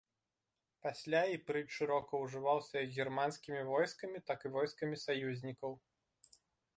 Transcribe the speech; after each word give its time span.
Пасля 0.85 1.19
іпрыт 1.33 1.67
шырока 1.77 2.21
ўжываўся 2.23 2.75
як 2.83 2.89
германскімі 3.03 3.61
войскамі, 3.69 4.23
так 4.31 4.39
і 4.49 4.51
войскамі 4.57 4.95
саюзнікаў. 5.05 5.71